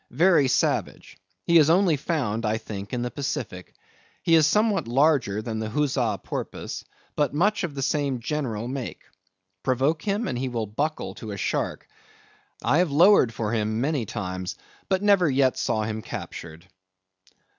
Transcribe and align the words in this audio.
Very 0.09 0.47
savage. 0.47 1.19
He 1.45 1.59
is 1.59 1.69
only 1.69 1.95
found, 1.95 2.43
I 2.43 2.57
think, 2.57 2.91
in 2.91 3.03
the 3.03 3.11
Pacific. 3.11 3.75
He 4.23 4.33
is 4.33 4.47
somewhat 4.47 4.87
larger 4.87 5.43
than 5.43 5.59
the 5.59 5.69
Huzza 5.69 6.19
Porpoise, 6.23 6.83
but 7.15 7.35
much 7.35 7.63
of 7.63 7.75
the 7.75 7.83
same 7.83 8.19
general 8.19 8.67
make. 8.67 9.03
Provoke 9.61 10.01
him, 10.01 10.27
and 10.27 10.39
he 10.39 10.49
will 10.49 10.65
buckle 10.65 11.13
to 11.13 11.29
a 11.33 11.37
shark. 11.37 11.87
I 12.63 12.79
have 12.79 12.89
lowered 12.89 13.31
for 13.31 13.51
him 13.51 13.79
many 13.79 14.07
times, 14.07 14.55
but 14.89 15.03
never 15.03 15.29
yet 15.29 15.55
saw 15.55 15.83
him 15.83 16.01
captured. 16.01 16.65